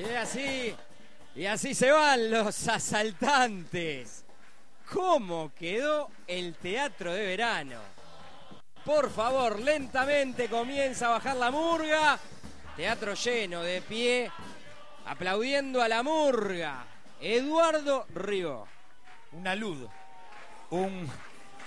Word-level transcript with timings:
Y 0.00 0.14
así, 0.14 0.74
y 1.34 1.44
así 1.44 1.74
se 1.74 1.90
van 1.90 2.30
los 2.30 2.68
asaltantes. 2.68 4.24
¿Cómo 4.90 5.52
quedó 5.54 6.10
el 6.26 6.54
teatro 6.54 7.12
de 7.12 7.26
verano? 7.26 7.76
Por 8.82 9.10
favor, 9.10 9.60
lentamente 9.60 10.48
comienza 10.48 11.06
a 11.06 11.10
bajar 11.10 11.36
la 11.36 11.50
murga. 11.50 12.18
Teatro 12.76 13.12
lleno, 13.12 13.62
de 13.62 13.82
pie, 13.82 14.30
aplaudiendo 15.04 15.82
a 15.82 15.88
la 15.88 16.02
murga. 16.02 16.86
Eduardo 17.20 18.06
Ribó. 18.14 18.66
Una 19.32 19.54
luz, 19.54 19.86
un, 20.70 21.08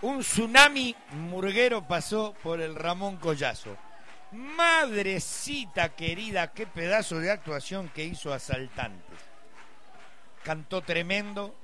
un 0.00 0.20
tsunami 0.20 0.96
murguero 1.10 1.86
pasó 1.86 2.34
por 2.42 2.62
el 2.62 2.74
Ramón 2.74 3.18
Collazo. 3.18 3.76
Madrecita 4.34 5.90
querida, 5.90 6.52
qué 6.52 6.66
pedazo 6.66 7.20
de 7.20 7.30
actuación 7.30 7.88
que 7.88 8.04
hizo 8.04 8.32
Asaltantes. 8.32 9.18
Cantó 10.42 10.82
tremendo 10.82 11.54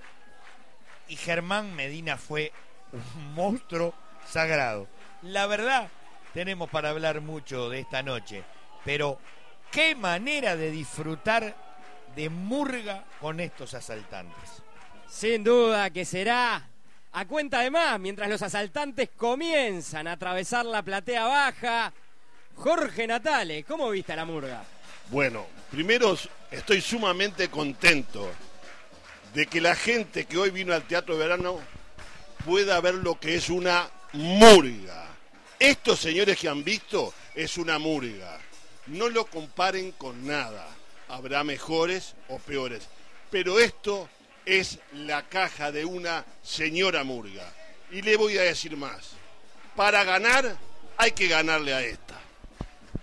y 1.08 1.16
Germán 1.16 1.74
Medina 1.74 2.16
fue 2.16 2.52
un 2.92 3.34
monstruo 3.34 3.92
sagrado. 4.24 4.86
La 5.22 5.48
verdad, 5.48 5.88
tenemos 6.32 6.70
para 6.70 6.90
hablar 6.90 7.20
mucho 7.20 7.68
de 7.70 7.80
esta 7.80 8.04
noche, 8.04 8.44
pero 8.84 9.18
qué 9.72 9.96
manera 9.96 10.54
de 10.54 10.70
disfrutar 10.70 11.56
de 12.14 12.30
murga 12.30 13.04
con 13.20 13.40
estos 13.40 13.74
asaltantes. 13.74 14.62
Sin 15.08 15.42
duda 15.42 15.90
que 15.90 16.04
será 16.04 16.68
a 17.10 17.24
cuenta 17.26 17.62
de 17.62 17.70
más 17.72 17.98
mientras 17.98 18.28
los 18.28 18.42
asaltantes 18.42 19.10
comienzan 19.16 20.06
a 20.06 20.12
atravesar 20.12 20.64
la 20.66 20.84
platea 20.84 21.26
baja. 21.26 21.92
Jorge 22.54 23.06
Natale, 23.06 23.64
¿cómo 23.64 23.90
viste 23.90 24.12
a 24.12 24.16
la 24.16 24.24
murga? 24.24 24.64
Bueno, 25.08 25.46
primero 25.70 26.16
estoy 26.50 26.80
sumamente 26.80 27.48
contento 27.48 28.30
de 29.34 29.46
que 29.46 29.60
la 29.60 29.74
gente 29.74 30.26
que 30.26 30.38
hoy 30.38 30.50
vino 30.50 30.74
al 30.74 30.86
Teatro 30.86 31.16
Verano 31.16 31.60
pueda 32.44 32.80
ver 32.80 32.94
lo 32.94 33.18
que 33.18 33.36
es 33.36 33.48
una 33.48 33.88
murga. 34.12 35.06
Estos 35.58 36.00
señores 36.00 36.38
que 36.38 36.48
han 36.48 36.64
visto 36.64 37.12
es 37.34 37.58
una 37.58 37.78
murga. 37.78 38.40
No 38.86 39.08
lo 39.08 39.26
comparen 39.26 39.92
con 39.92 40.26
nada. 40.26 40.66
Habrá 41.08 41.44
mejores 41.44 42.14
o 42.28 42.38
peores. 42.38 42.88
Pero 43.30 43.60
esto 43.60 44.08
es 44.46 44.78
la 44.92 45.28
caja 45.28 45.70
de 45.70 45.84
una 45.84 46.24
señora 46.42 47.04
murga. 47.04 47.52
Y 47.90 48.02
le 48.02 48.16
voy 48.16 48.38
a 48.38 48.42
decir 48.42 48.76
más. 48.76 49.10
Para 49.76 50.04
ganar 50.04 50.56
hay 50.96 51.12
que 51.12 51.28
ganarle 51.28 51.74
a 51.74 51.82
esta. 51.82 52.09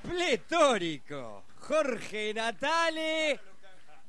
Pletórico. 0.09 1.43
Jorge 1.59 2.33
Natale. 2.33 3.39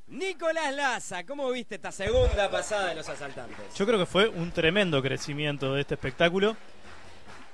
Nicolás 0.07 0.73
Laza, 0.73 1.23
¿cómo 1.23 1.51
viste 1.51 1.75
esta 1.75 1.91
segunda 1.91 2.49
pasada 2.49 2.89
de 2.89 2.95
los 2.95 3.07
asaltantes? 3.07 3.75
Yo 3.75 3.85
creo 3.85 3.99
que 3.99 4.07
fue 4.07 4.27
un 4.27 4.51
tremendo 4.51 5.01
crecimiento 5.03 5.75
de 5.75 5.81
este 5.81 5.93
espectáculo. 5.93 6.57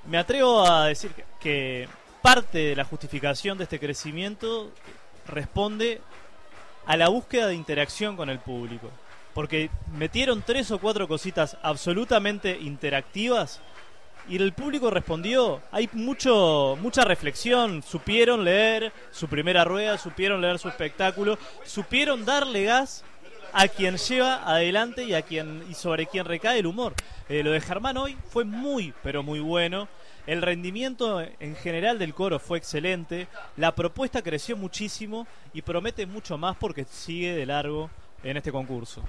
Me 0.07 0.17
atrevo 0.17 0.65
a 0.65 0.87
decir 0.87 1.11
que 1.39 1.89
parte 2.21 2.59
de 2.59 2.75
la 2.75 2.85
justificación 2.85 3.57
de 3.57 3.65
este 3.65 3.79
crecimiento 3.79 4.71
responde 5.27 6.01
a 6.85 6.95
la 6.95 7.09
búsqueda 7.09 7.47
de 7.47 7.55
interacción 7.55 8.15
con 8.15 8.29
el 8.29 8.39
público. 8.39 8.89
Porque 9.33 9.69
metieron 9.91 10.41
tres 10.41 10.71
o 10.71 10.79
cuatro 10.79 11.09
cositas 11.09 11.57
absolutamente 11.61 12.57
interactivas 12.57 13.59
y 14.27 14.37
el 14.37 14.53
público 14.53 14.89
respondió. 14.89 15.61
Hay 15.71 15.89
mucho, 15.93 16.77
mucha 16.81 17.03
reflexión. 17.03 17.83
Supieron 17.83 18.43
leer 18.43 18.91
su 19.11 19.27
primera 19.27 19.63
rueda, 19.63 19.97
supieron 19.97 20.41
leer 20.41 20.59
su 20.59 20.67
espectáculo, 20.67 21.37
supieron 21.63 22.25
darle 22.25 22.63
gas 22.63 23.03
a 23.53 23.67
quien 23.67 23.97
lleva 23.97 24.43
adelante 24.49 25.05
y 25.05 25.13
a 25.13 25.21
quien 25.21 25.63
y 25.69 25.73
sobre 25.73 26.07
quien 26.07 26.25
recae 26.25 26.59
el 26.59 26.65
humor. 26.65 26.93
Eh, 27.29 27.43
lo 27.43 27.51
de 27.51 27.61
Germán 27.61 27.97
hoy 27.97 28.17
fue 28.29 28.43
muy, 28.43 28.93
pero 29.01 29.23
muy 29.23 29.39
bueno. 29.39 29.87
El 30.27 30.41
rendimiento 30.41 31.21
en 31.21 31.55
general 31.55 31.99
del 31.99 32.13
coro 32.13 32.39
fue 32.39 32.57
excelente. 32.57 33.27
La 33.57 33.75
propuesta 33.75 34.21
creció 34.21 34.57
muchísimo 34.57 35.27
y 35.53 35.61
promete 35.61 36.05
mucho 36.05 36.37
más 36.37 36.57
porque 36.57 36.85
sigue 36.89 37.33
de 37.33 37.45
largo 37.45 37.89
en 38.23 38.37
este 38.37 38.51
concurso. 38.51 39.03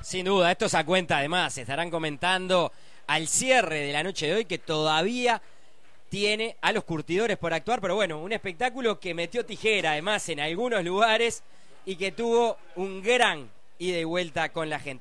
Sin 0.00 0.24
duda, 0.24 0.50
esto 0.50 0.68
se 0.68 0.84
cuenta 0.84 1.18
además. 1.18 1.56
Estarán 1.56 1.90
comentando 1.90 2.72
al 3.06 3.28
cierre 3.28 3.80
de 3.80 3.92
la 3.92 4.02
noche 4.02 4.26
de 4.26 4.34
hoy 4.34 4.44
que 4.44 4.58
todavía 4.58 5.42
tiene 6.08 6.56
a 6.60 6.72
los 6.72 6.84
curtidores 6.84 7.38
por 7.38 7.54
actuar, 7.54 7.80
pero 7.80 7.94
bueno, 7.94 8.18
un 8.18 8.32
espectáculo 8.32 9.00
que 9.00 9.14
metió 9.14 9.46
tijera 9.46 9.92
además 9.92 10.28
en 10.28 10.40
algunos 10.40 10.84
lugares 10.84 11.42
y 11.86 11.96
que 11.96 12.12
tuvo 12.12 12.58
un 12.76 13.02
gran 13.02 13.50
ida 13.78 13.98
y 13.98 14.04
vuelta 14.04 14.50
con 14.50 14.68
la 14.68 14.78
gente. 14.78 15.00